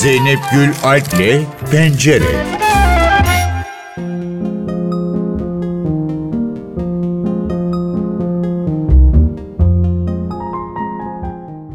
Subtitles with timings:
[0.00, 2.60] Zeynep Gül Alp'le Pencere.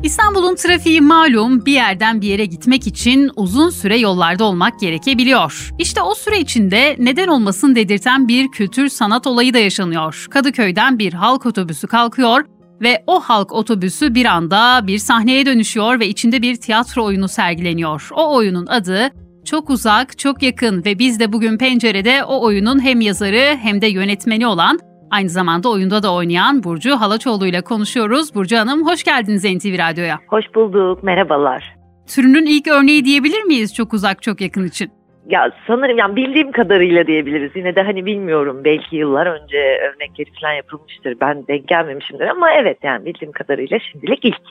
[0.03, 5.71] İstanbul'un trafiği malum bir yerden bir yere gitmek için uzun süre yollarda olmak gerekebiliyor.
[5.79, 10.27] İşte o süre içinde neden olmasın dedirten bir kültür sanat olayı da yaşanıyor.
[10.29, 12.45] Kadıköy'den bir halk otobüsü kalkıyor
[12.81, 18.09] ve o halk otobüsü bir anda bir sahneye dönüşüyor ve içinde bir tiyatro oyunu sergileniyor.
[18.15, 19.09] O oyunun adı
[19.45, 23.87] çok uzak, çok yakın ve biz de bugün pencerede o oyunun hem yazarı hem de
[23.87, 24.79] yönetmeni olan
[25.11, 28.35] Aynı zamanda oyunda da oynayan Burcu Halaçoğlu ile konuşuyoruz.
[28.35, 30.19] Burcu Hanım hoş geldiniz NTV Radyo'ya.
[30.27, 31.75] Hoş bulduk, merhabalar.
[32.07, 34.91] Türünün ilk örneği diyebilir miyiz çok uzak çok yakın için?
[35.29, 37.51] Ya sanırım yani bildiğim kadarıyla diyebiliriz.
[37.55, 41.17] Yine de hani bilmiyorum belki yıllar önce örnekleri falan yapılmıştır.
[41.21, 44.41] Ben denk gelmemişimdir ama evet yani bildiğim kadarıyla şimdilik ilk.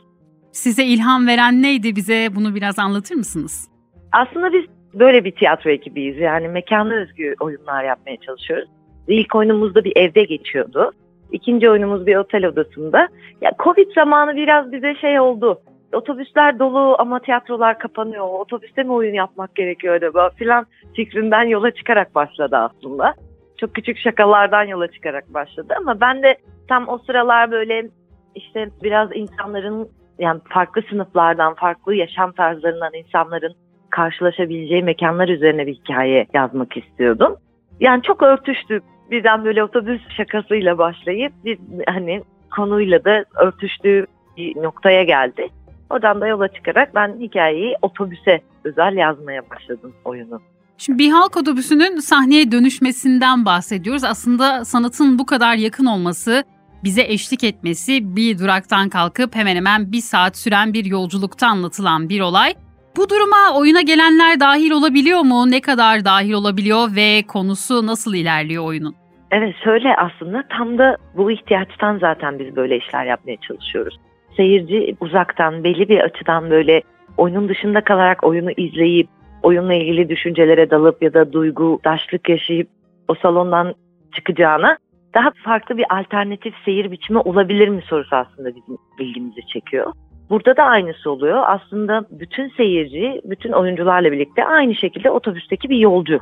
[0.53, 3.69] Size ilham veren neydi bize bunu biraz anlatır mısınız?
[4.13, 6.19] Aslında biz böyle bir tiyatro ekibiyiz.
[6.19, 8.69] Yani mekana özgü oyunlar yapmaya çalışıyoruz.
[9.09, 10.93] İlk oyunumuzda bir evde geçiyordu.
[11.33, 13.09] İkinci oyunumuz bir otel odasında.
[13.41, 15.61] Ya Covid zamanı biraz bize şey oldu.
[15.95, 18.29] Otobüsler dolu ama tiyatrolar kapanıyor.
[18.29, 23.15] Otobüste mi oyun yapmak gerekiyor acaba filan fikrinden yola çıkarak başladı aslında.
[23.61, 26.37] Çok küçük şakalardan yola çıkarak başladı ama ben de
[26.69, 27.89] tam o sıralar böyle
[28.35, 33.55] işte biraz insanların yani farklı sınıflardan, farklı yaşam tarzlarından insanların
[33.91, 37.37] karşılaşabileceği mekanlar üzerine bir hikaye yazmak istiyordum.
[37.81, 42.23] Yani çok örtüştü birden böyle otobüs şakasıyla başlayıp bir hani
[42.57, 44.07] konuyla da örtüştüğü
[44.37, 45.49] bir noktaya geldi.
[45.95, 50.41] Oradan da yola çıkarak ben hikayeyi otobüse özel yazmaya başladım oyunu.
[50.79, 54.05] Şimdi bir halk otobüsünün sahneye dönüşmesinden bahsediyoruz.
[54.05, 56.45] Aslında sanatın bu kadar yakın olması,
[56.85, 62.21] bize eşlik etmesi, bir duraktan kalkıp hemen hemen bir saat süren bir yolculukta anlatılan bir
[62.21, 62.55] olay.
[62.97, 65.51] Bu duruma oyuna gelenler dahil olabiliyor mu?
[65.51, 68.95] Ne kadar dahil olabiliyor ve konusu nasıl ilerliyor oyunun?
[69.31, 73.95] Evet şöyle aslında tam da bu ihtiyaçtan zaten biz böyle işler yapmaya çalışıyoruz.
[74.37, 76.83] Seyirci uzaktan belli bir açıdan böyle
[77.17, 79.09] oyunun dışında kalarak oyunu izleyip
[79.43, 82.69] oyunla ilgili düşüncelere dalıp ya da duygu daşlık yaşayıp
[83.09, 83.75] o salondan
[84.15, 84.79] çıkacağına
[85.15, 89.93] daha farklı bir alternatif seyir biçimi olabilir mi sorusu aslında bizim ilgimizi çekiyor.
[90.31, 91.43] Burada da aynısı oluyor.
[91.47, 96.19] Aslında bütün seyirci, bütün oyuncularla birlikte aynı şekilde otobüsteki bir yolcu.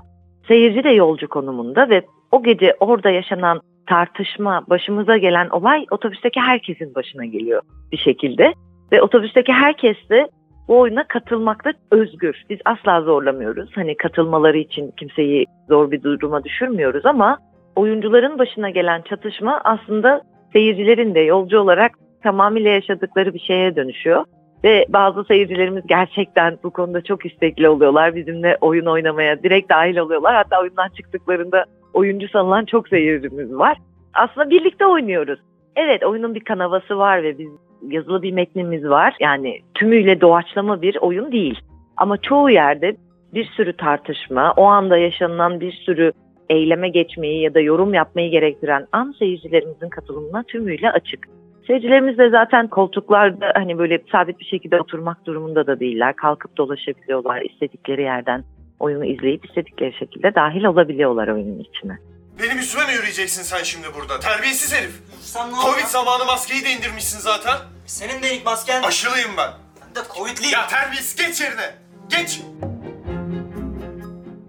[0.48, 6.94] Seyirci de yolcu konumunda ve o gece orada yaşanan tartışma, başımıza gelen olay otobüsteki herkesin
[6.94, 7.62] başına geliyor
[7.92, 8.54] bir şekilde.
[8.92, 10.28] Ve otobüsteki herkes de
[10.68, 12.44] bu oyuna katılmakta özgür.
[12.50, 13.70] Biz asla zorlamıyoruz.
[13.74, 17.38] Hani katılmaları için kimseyi zor bir duruma düşürmüyoruz ama
[17.76, 20.22] oyuncuların başına gelen çatışma aslında
[20.52, 21.92] seyircilerin de yolcu olarak
[22.22, 24.24] tamamıyla yaşadıkları bir şeye dönüşüyor.
[24.64, 28.14] Ve bazı seyircilerimiz gerçekten bu konuda çok istekli oluyorlar.
[28.14, 30.34] Bizimle oyun oynamaya direkt dahil oluyorlar.
[30.34, 33.76] Hatta oyundan çıktıklarında oyuncu sanılan çok seyircimiz var.
[34.14, 35.38] Aslında birlikte oynuyoruz.
[35.76, 37.48] Evet oyunun bir kanavası var ve biz
[37.88, 39.16] yazılı bir metnimiz var.
[39.20, 41.60] Yani tümüyle doğaçlama bir oyun değil.
[41.96, 42.96] Ama çoğu yerde
[43.34, 46.12] bir sürü tartışma, o anda yaşanılan bir sürü
[46.48, 51.28] eyleme geçmeyi ya da yorum yapmayı gerektiren an seyircilerimizin katılımına tümüyle açık.
[51.66, 56.16] Seyircilerimiz de zaten koltuklarda hani böyle sabit bir şekilde oturmak durumunda da değiller.
[56.16, 58.44] Kalkıp dolaşabiliyorlar istedikleri yerden
[58.82, 61.98] oyunu izleyip istedikleri şekilde dahil olabiliyorlar oyunun içine.
[62.42, 64.20] Benim üstüme mi yürüyeceksin sen şimdi burada?
[64.20, 65.02] Terbiyesiz herif.
[65.20, 67.56] Sen ne Covid zamanı maskeyi de indirmişsin zaten.
[67.86, 68.82] Senin de ilk masken...
[68.82, 69.50] Aşılıyım ben.
[69.80, 70.52] Ben de Covid'liyim.
[70.52, 71.68] Ya terbiyesiz geç yerine.
[72.10, 72.40] Geç.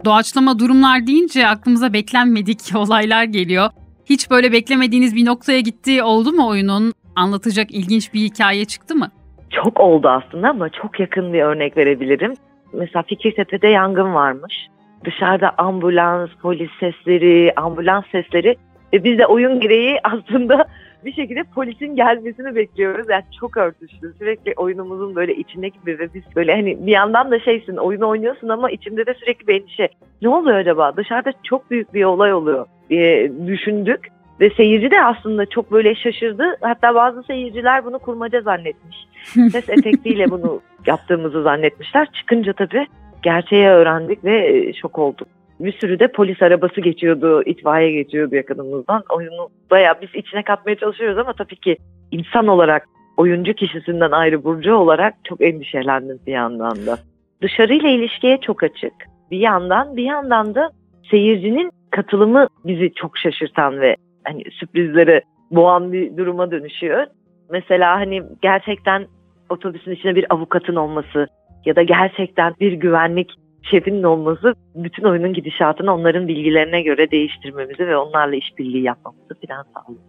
[0.05, 3.69] Doğaçlama durumlar deyince aklımıza beklenmedik olaylar geliyor.
[4.05, 6.93] Hiç böyle beklemediğiniz bir noktaya gitti oldu mu oyunun?
[7.15, 9.11] Anlatacak ilginç bir hikaye çıktı mı?
[9.49, 12.33] Çok oldu aslında ama çok yakın bir örnek verebilirim.
[12.73, 14.67] Mesela Fikirtepe'de yangın varmış.
[15.05, 18.55] Dışarıda ambulans, polis sesleri, ambulans sesleri
[18.93, 20.65] ve biz de oyun gereği aslında
[21.05, 23.07] bir şekilde polisin gelmesini bekliyoruz.
[23.09, 24.13] Yani çok örtüştü.
[24.19, 28.49] Sürekli oyunumuzun böyle içine gibi ve biz böyle hani bir yandan da şeysin oyunu oynuyorsun
[28.49, 29.89] ama içimde de sürekli bir endişe.
[30.21, 30.97] Ne oluyor acaba?
[30.97, 34.07] Dışarıda çok büyük bir olay oluyor diye düşündük.
[34.43, 36.43] Ve seyirci de aslında çok böyle şaşırdı.
[36.61, 38.97] Hatta bazı seyirciler bunu kurmaca zannetmiş.
[39.51, 42.07] Ses efektiyle bunu yaptığımızı zannetmişler.
[42.13, 42.87] Çıkınca tabii
[43.21, 45.27] gerçeği öğrendik ve e, şok olduk.
[45.59, 49.03] Bir sürü de polis arabası geçiyordu, itfaiye geçiyordu yakınımızdan.
[49.09, 51.77] Oyunu bayağı biz içine katmaya çalışıyoruz ama tabii ki
[52.11, 52.87] insan olarak
[53.17, 56.97] oyuncu kişisinden ayrı Burcu olarak çok endişelendim bir yandan da.
[57.41, 58.93] Dışarıyla ilişkiye çok açık.
[59.31, 60.71] Bir yandan bir yandan da
[61.11, 65.21] seyircinin katılımı bizi çok şaşırtan ve hani sürprizlere
[65.51, 67.05] boğan bir duruma dönüşüyor.
[67.51, 69.07] Mesela hani gerçekten
[69.49, 71.27] otobüsün içine bir avukatın olması,
[71.65, 73.31] ya da gerçekten bir güvenlik
[73.71, 80.03] şefinin olması bütün oyunun gidişatını onların bilgilerine göre değiştirmemizi ve onlarla işbirliği yapmamızı falan sağlıyor.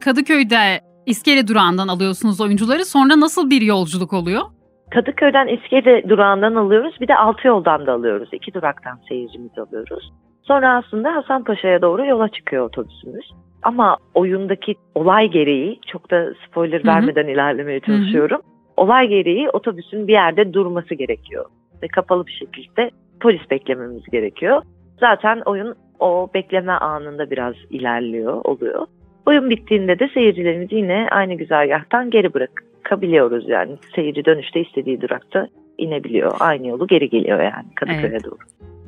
[0.00, 2.84] Kadıköy'de iskele durağından alıyorsunuz oyuncuları.
[2.84, 4.42] Sonra nasıl bir yolculuk oluyor?
[4.90, 6.94] Kadıköy'den İskele durağından alıyoruz.
[7.00, 8.28] Bir de Altı Yoldan da alıyoruz.
[8.32, 10.12] İki duraktan seyircimizi alıyoruz.
[10.48, 13.30] Sonra aslında Hasanpaşa'ya doğru yola çıkıyor otobüsümüz.
[13.62, 16.86] Ama oyundaki olay gereği, çok da spoiler Hı hı.
[16.86, 18.40] vermeden ilerlemeye çalışıyorum.
[18.76, 21.44] Olay gereği otobüsün bir yerde durması gerekiyor.
[21.82, 22.90] Ve kapalı bir şekilde
[23.20, 24.62] polis beklememiz gerekiyor.
[25.00, 28.86] Zaten oyun o bekleme anında biraz ilerliyor, oluyor.
[29.26, 33.76] Oyun bittiğinde de seyircilerimizi yine aynı güzergahtan geri bırakabiliyoruz yani.
[33.94, 35.48] Seyirci dönüşte istediği durakta
[35.78, 36.36] inebiliyor.
[36.40, 38.24] Aynı yolu geri geliyor yani Kadıköy'e Evet.
[38.24, 38.38] doğru.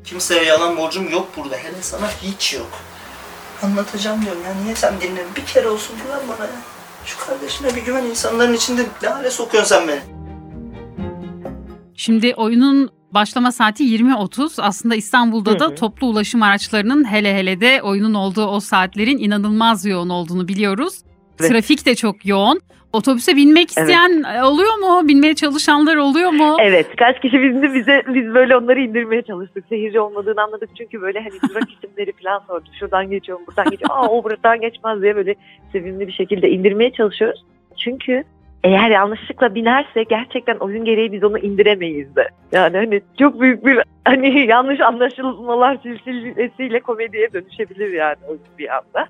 [0.05, 1.57] Kimseye yalan borcum yok burada.
[1.57, 2.71] Hele sana hiç yok.
[3.63, 4.55] Anlatacağım diyorum ya.
[4.65, 5.37] Niye sen dinlemiyorsun?
[5.37, 6.53] Bir kere olsun güven bana ya.
[7.05, 8.05] Şu kardeşine bir güven.
[8.05, 10.01] insanların içinde ne hale sokuyorsun sen beni?
[11.95, 14.63] Şimdi oyunun başlama saati 20.30.
[14.63, 15.75] Aslında İstanbul'da Hı da hı.
[15.75, 20.99] toplu ulaşım araçlarının hele hele de oyunun olduğu o saatlerin inanılmaz yoğun olduğunu biliyoruz.
[21.41, 21.51] Evet.
[21.51, 22.61] Trafik de çok yoğun.
[22.93, 23.89] Otobüse binmek Evet.
[23.89, 25.09] isteyen e, oluyor mu?
[25.09, 26.57] Binmeye çalışanlar oluyor mu?
[26.61, 29.65] Evet kaç kişi bindi bize biz böyle onları indirmeye çalıştık.
[29.69, 32.75] Seyirci olmadığını anladık çünkü böyle hani durak isimleri falan sorduk.
[32.81, 33.97] Şuradan geçiyorum buradan geçiyorum.
[33.97, 35.35] Aa o buradan geçmez diye böyle
[35.73, 37.45] sevimli bir şekilde indirmeye çalışıyoruz.
[37.77, 38.25] Çünkü
[38.65, 42.29] eğer yanlışlıkla binerse gerçekten oyun gereği biz onu indiremeyiz de.
[42.53, 49.07] Yani hani çok büyük bir hani yanlış anlaşılmalar silsilesiyle komediye dönüşebilir yani oyun bir anda.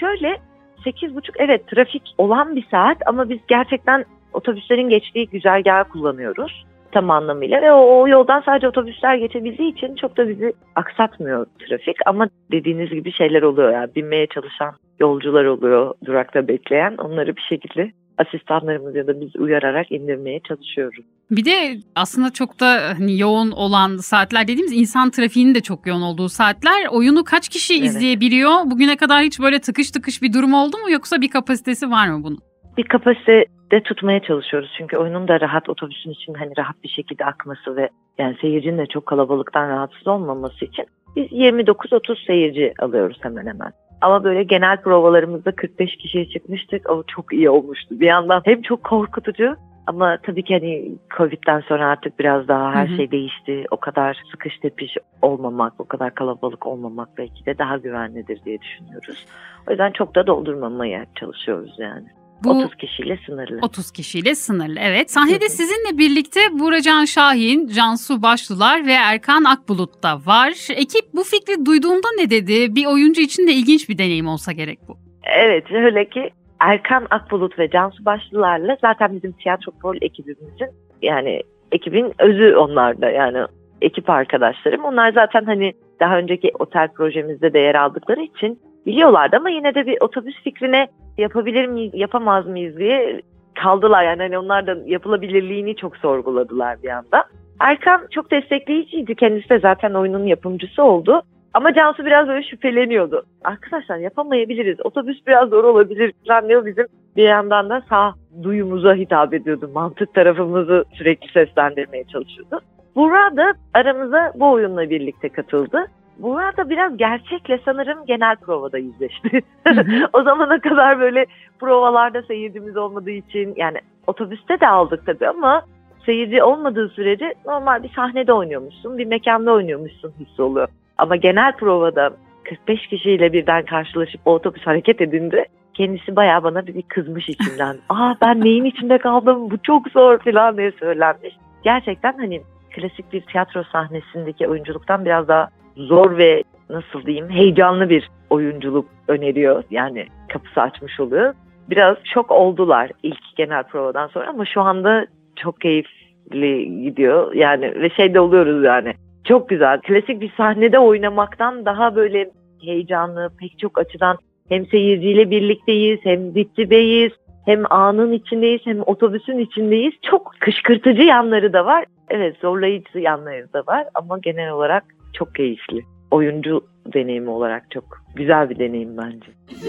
[0.00, 0.36] Şöyle
[0.84, 7.62] 8.30 evet trafik olan bir saat ama biz gerçekten otobüslerin geçtiği güzergahı kullanıyoruz tam anlamıyla
[7.62, 12.90] ve o, o yoldan sadece otobüsler geçebildiği için çok da bizi aksatmıyor trafik ama dediğiniz
[12.90, 19.06] gibi şeyler oluyor yani binmeye çalışan yolcular oluyor durakta bekleyen onları bir şekilde asistanlarımız ya
[19.06, 21.04] da biz uyararak indirmeye çalışıyoruz.
[21.30, 26.02] Bir de aslında çok da hani yoğun olan saatler dediğimiz insan trafiğinin de çok yoğun
[26.02, 26.86] olduğu saatler.
[26.90, 27.84] Oyunu kaç kişi Evet.
[27.84, 28.50] izleyebiliyor?
[28.64, 32.24] Bugüne kadar hiç böyle tıkış tıkış bir durum oldu mu yoksa bir kapasitesi var mı
[32.24, 32.38] bunun?
[32.76, 34.70] bir kapasitede tutmaya çalışıyoruz.
[34.78, 37.88] Çünkü oyunun da rahat otobüsün için hani rahat bir şekilde akması ve
[38.18, 40.86] yani seyircinin de çok kalabalıktan rahatsız olmaması için
[41.16, 43.72] biz 29-30 seyirci alıyoruz hemen hemen.
[44.00, 46.90] Ama böyle genel provalarımızda 45 kişiye çıkmıştık.
[46.90, 48.00] O çok iyi olmuştu.
[48.00, 49.56] Bir yandan hem çok korkutucu
[49.90, 52.96] ama tabii ki hani Covid'den sonra artık biraz daha her Hı hı.
[52.96, 53.64] şey değişti.
[53.70, 59.26] O kadar sıkış tepiş olmamak, o kadar kalabalık olmamak belki de daha güvenlidir diye düşünüyoruz.
[59.68, 62.06] O yüzden çok da doldurmamaya çalışıyoruz yani.
[62.44, 63.58] Bu 30 kişiyle sınırlı.
[63.62, 64.80] 30 kişiyle sınırlı.
[64.82, 65.10] Evet.
[65.10, 65.52] Sahnede Hı hı.
[65.52, 70.52] sizinle birlikte Buracan Şahin, Cansu Başlılar ve Erkan Akbulut da var.
[70.76, 72.74] Ekip bu fikri duyduğunda ne dedi?
[72.74, 74.98] Bir oyuncu için de ilginç bir deneyim olsa gerek bu.
[75.24, 80.68] Evet şöyle ki Erkan Akbulut ve Cansu Başlılar'la zaten bizim tiyatrokol ekibimizin
[81.02, 81.42] yani
[81.72, 83.38] ekibin özü onlarda yani
[83.82, 84.84] ekip arkadaşlarım.
[84.84, 89.86] Onlar zaten hani daha önceki otel projemizde de yer aldıkları için biliyorlardı ama yine de
[89.86, 93.22] bir otobüs fikrine yapabilir miyiz, yapamaz mıyız diye
[93.54, 94.04] kaldılar.
[94.04, 97.24] Yani hani onlar da yapılabilirliğini çok sorguladılar bir anda.
[97.60, 99.14] Erkan çok destekleyiciydi.
[99.14, 101.22] Kendisi de zaten oyunun yapımcısı oldu.
[101.54, 103.22] Ama Cansu biraz böyle şüpheleniyordu.
[103.44, 104.86] Arkadaşlar yapamayabiliriz.
[104.86, 106.12] Otobüs biraz zor olabilir
[106.48, 106.66] diyor.
[106.66, 106.86] Bizim
[107.16, 109.70] bir yandan da sağ duyumuza hitap ediyordu.
[109.74, 112.60] Mantık tarafımızı sürekli seslendirmeye çalışıyordu.
[112.96, 115.86] Burak da aramıza bu oyunla birlikte katıldı.
[116.18, 119.40] Burak da biraz gerçekle sanırım genel provada yüzleşti.
[120.12, 121.26] O zamana kadar böyle
[121.60, 125.62] provalarda seyircimiz olmadığı için yani otobüste de aldık tabii ama
[126.06, 130.68] seyirci olmadığı sürece normal bir sahnede oynuyormuşsun, bir mekanda oynuyormuşsun hissi oluyor.
[131.00, 132.10] Ama genel provada
[132.44, 137.76] 45 kişiyle birden karşılaşıp o otobüs hareket edince kendisi bayağı bana bir kızmış içinden.
[137.88, 141.36] Aa ben neyin içinde kaldım bu çok zor falan diye söylenmiş.
[141.62, 148.10] Gerçekten hani klasik bir tiyatro sahnesindeki oyunculuktan biraz daha zor ve nasıl diyeyim heyecanlı bir
[148.30, 149.64] oyunculuk öneriyor.
[149.70, 151.34] Yani kapısı açmış oluyor.
[151.70, 157.34] Biraz şok oldular ilk genel provadan sonra ama şu anda çok keyifli gidiyor.
[157.34, 158.94] Yani ve şey de oluyoruz yani.
[159.24, 159.80] Çok güzel.
[159.80, 162.30] Klasik bir sahnede oynamaktan daha böyle
[162.62, 167.12] heyecanlı pek çok açıdan hem seyirciyle birlikteyiz hem dipdibeyiz
[167.44, 169.92] hem anın içindeyiz hem otobüsün içindeyiz.
[170.10, 171.84] Çok kışkırtıcı yanları da var.
[172.08, 175.84] Evet zorlayıcı yanları da var ama genel olarak çok keyifli.
[176.10, 177.84] Oyuncu deneyimi olarak çok
[178.14, 179.26] güzel bir deneyim bence.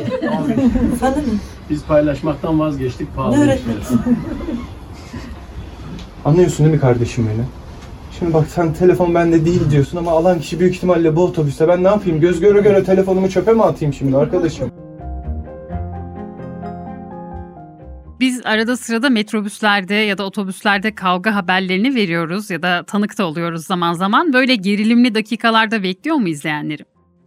[0.94, 1.40] Efendim
[1.70, 4.02] Biz paylaşmaktan vazgeçtik pahalı öğretmenisin?
[6.26, 7.61] Anlıyorsun değil mi kardeşim beni?
[8.22, 11.68] Şimdi bak sen telefon bende değil diyorsun ama alan kişi büyük ihtimalle bu otobüste.
[11.68, 12.20] Ben ne yapayım?
[12.20, 14.72] Göz göre göre telefonumu çöpe mi atayım şimdi arkadaşım?
[18.20, 23.66] Biz arada sırada metrobüslerde ya da otobüslerde kavga haberlerini veriyoruz ya da tanık da oluyoruz
[23.66, 24.34] zaman zaman.
[24.34, 26.82] Böyle gerilimli dakikalarda bekliyor mu izleyenleri?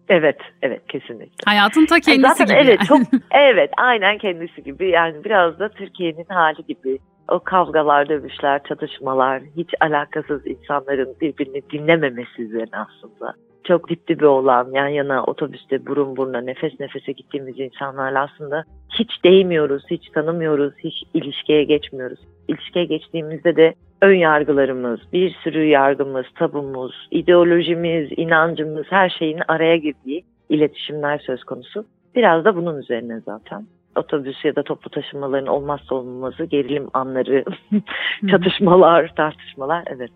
[0.09, 1.45] Evet, evet kesinlikle.
[1.45, 2.57] Hayatın ta kendisi Zaten gibi.
[2.57, 2.89] evet yani.
[2.89, 6.99] çok evet aynen kendisi gibi yani biraz da Türkiye'nin hali gibi
[7.29, 13.35] o kavgalar, dövüşler, çatışmalar hiç alakasız insanların birbirini dinlememesi üzerine aslında.
[13.65, 18.65] Çok dip dibe olan yan yana otobüste burun buruna nefes nefese gittiğimiz insanlarla aslında
[18.99, 22.19] hiç değmiyoruz, hiç tanımıyoruz, hiç ilişkiye geçmiyoruz.
[22.49, 30.25] İlişkiye geçtiğimizde de ön yargılarımız, bir sürü yargımız, tabumuz, ideolojimiz, inancımız her şeyin araya girdiği
[30.49, 31.85] iletişimler söz konusu.
[32.15, 33.67] Biraz da bunun üzerine zaten.
[33.97, 37.45] Otobüs ya da toplu taşımaların olmazsa olmazı gerilim anları,
[38.31, 40.13] çatışmalar, tartışmalar evet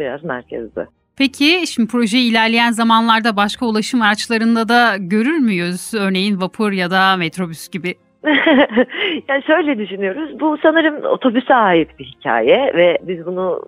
[0.00, 0.86] biraz merkezde.
[1.18, 5.94] Peki şimdi proje ilerleyen zamanlarda başka ulaşım araçlarında da görür müyüz?
[5.94, 7.94] Örneğin vapur ya da metrobüs gibi.
[9.28, 10.40] yani şöyle düşünüyoruz.
[10.40, 13.62] Bu sanırım otobüse ait bir hikaye ve biz bunu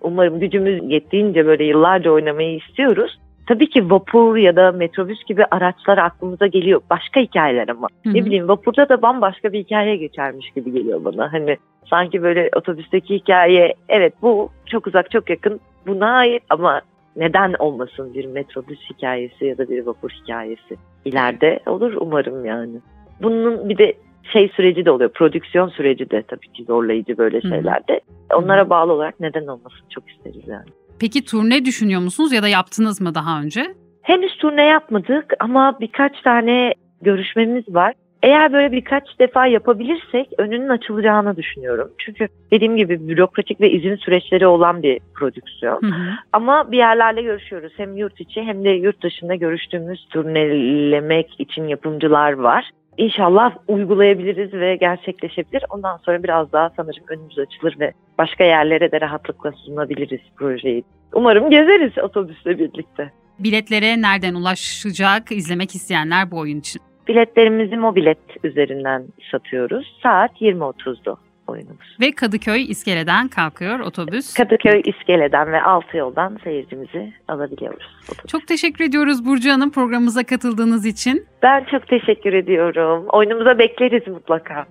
[0.00, 3.18] umarım gücümüz yettiğince böyle yıllarca oynamayı istiyoruz.
[3.46, 6.80] Tabii ki vapur ya da metrobüs gibi araçlar aklımıza geliyor.
[6.90, 7.88] Başka hikayeler ama.
[8.04, 8.14] Hı hı.
[8.14, 11.32] Ne bileyim vapurda da bambaşka bir hikaye geçermiş gibi geliyor bana.
[11.32, 11.56] Hani
[11.90, 16.80] sanki böyle otobüsteki hikaye evet bu çok uzak çok yakın buna ait ama
[17.16, 22.76] neden olmasın bir metrobüs hikayesi ya da bir vapur hikayesi ileride olur umarım yani.
[23.22, 23.94] Bunun bir de
[24.32, 25.10] şey süreci de oluyor.
[25.10, 28.00] Prodüksiyon süreci de tabii ki zorlayıcı böyle şeylerde.
[28.34, 30.66] Onlara bağlı olarak neden olmasın çok isteriz yani.
[31.00, 33.74] Peki turne düşünüyor musunuz ya da yaptınız mı daha önce?
[34.02, 37.94] Henüz turne yapmadık ama birkaç tane görüşmemiz var.
[38.22, 41.90] Eğer böyle birkaç defa yapabilirsek önünün açılacağını düşünüyorum.
[41.98, 45.82] Çünkü dediğim gibi bürokratik ve izin süreçleri olan bir prodüksiyon.
[45.82, 46.10] Hı hı.
[46.32, 47.72] Ama bir yerlerle görüşüyoruz.
[47.76, 52.70] Hem yurt içi hem de yurt dışında görüştüğümüz turnelemek için yapımcılar var.
[52.98, 55.64] İnşallah uygulayabiliriz ve gerçekleşebilir.
[55.70, 60.84] Ondan sonra biraz daha sanırım önümüz açılır ve başka yerlere de rahatlıkla sunabiliriz projeyi.
[61.12, 63.10] Umarım gezeriz otobüsle birlikte.
[63.38, 66.82] Biletlere nereden ulaşacak izlemek isteyenler bu oyun için?
[67.08, 69.98] Biletlerimizi mobilet üzerinden satıyoruz.
[70.02, 71.96] Saat 20.30'du oyunumuz.
[72.00, 74.34] Ve Kadıköy iskeleden kalkıyor otobüs.
[74.34, 77.86] Kadıköy İskele'den ve Altı Yoldan seyircimizi alabiliyoruz.
[78.26, 81.26] Çok teşekkür ediyoruz Burcu Hanım programımıza katıldığınız için.
[81.42, 83.04] Ben çok teşekkür ediyorum.
[83.12, 84.66] Oyunumuza bekleriz mutlaka.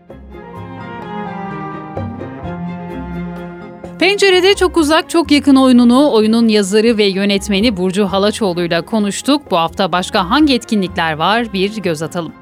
[4.00, 9.52] Pencerede çok uzak çok yakın oyununu oyunun yazarı ve yönetmeni Burcu Halaçoğlu ile konuştuk.
[9.52, 12.34] Bu hafta başka hangi etkinlikler var bir göz atalım.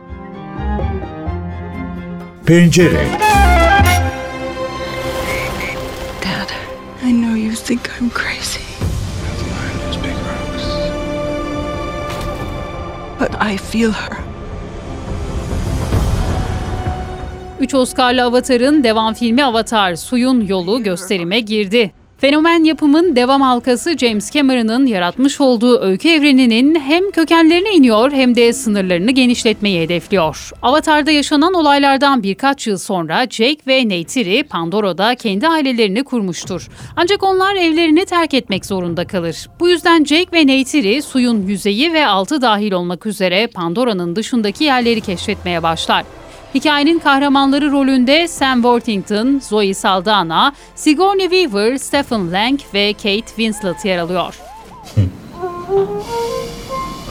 [2.45, 3.07] Pencere,
[7.71, 8.65] think I'm crazy.
[13.19, 14.17] But I feel her.
[17.59, 21.91] Üç Oscar'lı Avatar'ın devam filmi Avatar Suyun Yolu gösterime girdi.
[22.21, 28.53] Fenomen yapımın devam halkası James Cameron'ın yaratmış olduğu öykü evreninin hem kökenlerine iniyor hem de
[28.53, 30.51] sınırlarını genişletmeyi hedefliyor.
[30.61, 36.67] Avatar'da yaşanan olaylardan birkaç yıl sonra Jake ve Neytiri Pandora'da kendi ailelerini kurmuştur.
[36.95, 39.49] Ancak onlar evlerini terk etmek zorunda kalır.
[39.59, 45.01] Bu yüzden Jake ve Neytiri suyun yüzeyi ve altı dahil olmak üzere Pandora'nın dışındaki yerleri
[45.01, 46.03] keşfetmeye başlar.
[46.55, 53.97] Hikayenin kahramanları rolünde Sam Worthington, Zoe Saldana, Sigourney Weaver, Stephen Lang ve Kate Winslet yer
[53.97, 54.39] alıyor.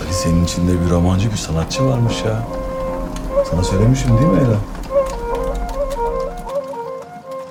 [0.02, 2.48] Ali senin içinde bir romancı bir sanatçı varmış ya.
[3.50, 4.58] Sana söylemişim değil mi Ela?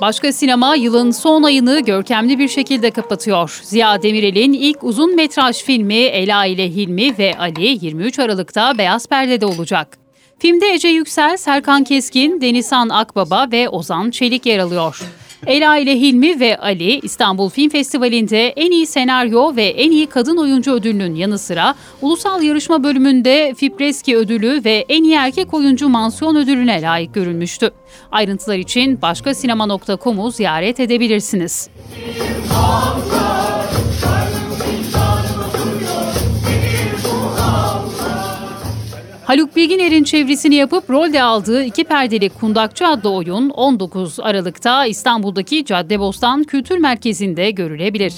[0.01, 3.60] Başka sinema yılın son ayını görkemli bir şekilde kapatıyor.
[3.63, 9.46] Ziya Demirel'in ilk uzun metraj filmi Ela ile Hilmi ve Ali 23 Aralık'ta Beyaz Perde'de
[9.46, 9.99] olacak.
[10.39, 15.01] Filmde Ece Yüksel, Serkan Keskin, Denizhan Akbaba ve Ozan Çelik yer alıyor.
[15.48, 20.38] Ela ile Hilmi ve Ali İstanbul Film Festivali'nde en iyi senaryo ve en iyi kadın
[20.38, 26.36] oyuncu ödülünün yanı sıra ulusal yarışma bölümünde Fipreski ödülü ve en iyi erkek oyuncu mansiyon
[26.36, 27.72] ödülüne layık görülmüştü.
[28.12, 31.69] Ayrıntılar için başkasinema.com'u ziyaret edebilirsiniz.
[39.29, 46.43] Haluk Bilginer'in çevresini yapıp rolde aldığı iki perdeli Kundakçı adlı oyun 19 Aralık'ta İstanbul'daki Caddebostan
[46.43, 48.13] Kültür Merkezi'nde görülebilir.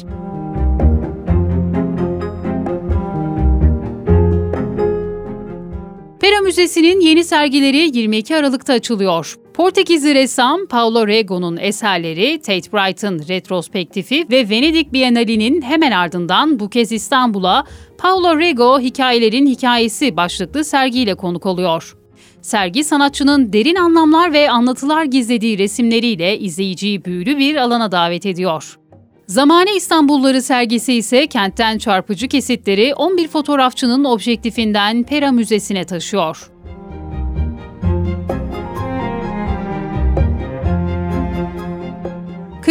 [6.19, 9.35] Pera Müzesi'nin yeni sergileri 22 Aralık'ta açılıyor.
[9.61, 16.91] Portekizli ressam Paulo Rego'nun eserleri, Tate Brighton retrospektifi ve Venedik Bienali'nin hemen ardından bu kez
[16.91, 17.63] İstanbul'a
[17.97, 21.97] Paulo Rego Hikayelerin Hikayesi başlıklı sergiyle konuk oluyor.
[22.41, 28.79] Sergi sanatçının derin anlamlar ve anlatılar gizlediği resimleriyle izleyiciyi büyülü bir alana davet ediyor.
[29.27, 36.51] Zamane İstanbulları sergisi ise kentten çarpıcı kesitleri 11 fotoğrafçının objektifinden Pera Müzesi'ne taşıyor.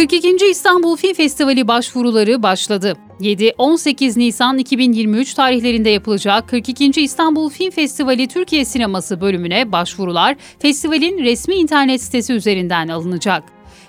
[0.01, 0.49] ...42.
[0.49, 2.97] İstanbul Film Festivali başvuruları başladı.
[3.19, 7.01] 7-18 Nisan 2023 tarihlerinde yapılacak 42.
[7.01, 13.43] İstanbul Film Festivali Türkiye Sineması bölümüne başvurular festivalin resmi internet sitesi üzerinden alınacak.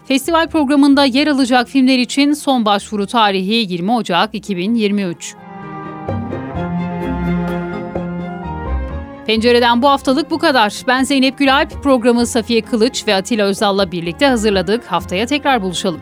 [0.04, 5.34] Festival programında yer alacak filmler için son başvuru tarihi 20 Ocak 2023.
[9.26, 10.82] Pencereden bu haftalık bu kadar.
[10.86, 14.84] Ben Zeynep Gülalp, programı Safiye Kılıç ve Atilla Özal'la birlikte hazırladık.
[14.84, 16.00] Haftaya tekrar buluşalım.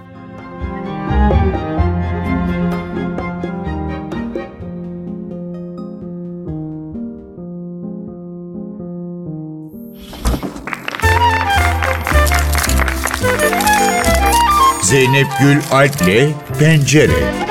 [14.82, 17.49] Zeynep Gül Alp'le Pencere.